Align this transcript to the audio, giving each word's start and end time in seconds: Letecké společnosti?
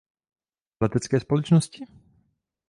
Letecké 0.81 1.19
společnosti? 1.19 1.85